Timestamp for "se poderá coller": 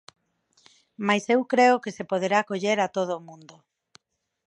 1.97-2.79